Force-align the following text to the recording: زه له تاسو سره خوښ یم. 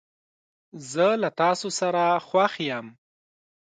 زه 0.91 1.07
له 1.21 1.29
تاسو 1.41 1.67
سره 1.79 2.01
خوښ 2.27 2.53
یم. 2.69 2.87